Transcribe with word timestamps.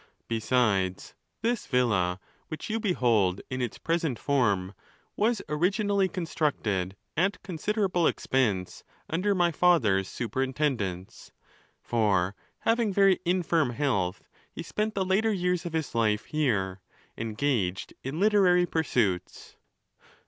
Besides, 0.27 1.13
this 1.43 1.67
villa 1.67 2.19
which 2.47 2.71
you 2.71 2.79
behold 2.79 3.39
in 3.51 3.61
its 3.61 3.77
present 3.77 4.17
form, 4.17 4.73
was 5.15 5.43
originally 5.47 6.09
constructed, 6.09 6.95
at 7.15 7.43
considerable 7.43 8.07
expense, 8.07 8.83
under 9.11 9.35
my 9.35 9.51
father's 9.51 10.07
superintendence; 10.07 11.31
for 11.83 12.35
having 12.61 12.91
very 12.91 13.19
infirm 13.25 13.69
health, 13.73 14.27
he 14.51 14.63
spent 14.63 14.95
the 14.95 15.05
later 15.05 15.31
years 15.31 15.67
of 15.67 15.73
his 15.73 15.93
life 15.93 16.25
here, 16.25 16.81
engaged 17.15 17.93
in 18.01 18.19
literary 18.19 18.65
pursuits. 18.65 19.55